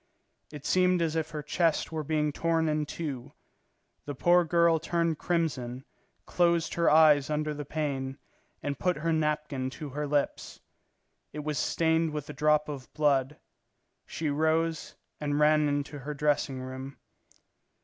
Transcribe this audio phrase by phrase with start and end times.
[0.51, 3.33] It seemed as if her chest were being torn in two.
[4.05, 5.85] The poor girl turned crimson,
[6.25, 8.17] closed her eyes under the pain,
[8.63, 10.59] and put her napkin to her lips.
[11.33, 13.37] It was stained with a drop of blood.
[14.07, 16.97] She rose and ran into her dressing room.